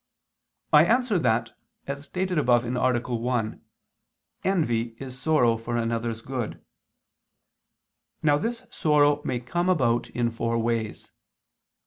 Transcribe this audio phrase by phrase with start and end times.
[0.73, 1.51] I answer that,
[1.85, 2.99] As stated above (A.
[3.15, 3.61] 1),
[4.43, 6.59] envy is sorrow for another's good.
[8.23, 11.11] Now this sorrow may come about in four ways.